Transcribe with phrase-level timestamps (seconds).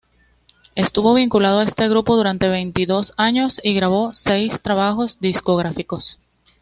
[0.73, 6.17] Estuvo vinculado a este grupo durante veintidós años y grabó seis trabajos discográficos.